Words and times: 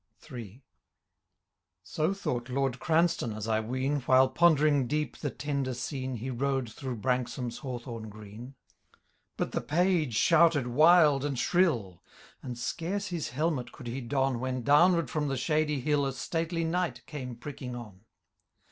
III. 0.31 0.63
So 1.83 2.11
thought 2.11 2.49
Lord 2.49 2.79
Cranstoun, 2.79 3.33
as 3.33 3.47
I 3.47 3.59
ween. 3.59 3.99
While, 3.99 4.29
pondering 4.29 4.87
deep 4.87 5.17
the 5.17 5.29
tender 5.29 5.75
scene, 5.75 6.15
He 6.15 6.31
rode 6.31 6.71
through 6.71 6.97
Branksome^s 6.97 7.59
hawthorn 7.59 8.09
green. 8.09 8.55
But 9.37 9.51
the 9.51 9.61
page 9.61 10.15
shouted 10.15 10.65
wild 10.65 11.23
and 11.23 11.37
shrill. 11.37 12.01
And 12.41 12.57
scarce 12.57 13.09
his 13.09 13.29
helmet 13.29 13.71
could 13.71 13.85
he 13.85 14.01
don. 14.01 14.39
When 14.39 14.63
downward 14.63 15.11
from 15.11 15.27
the 15.27 15.37
shady 15.37 15.81
hill 15.81 16.07
A 16.07 16.13
stately 16.13 16.63
knight 16.63 17.05
came 17.05 17.35
pricking 17.35 17.75
on. 17.75 18.01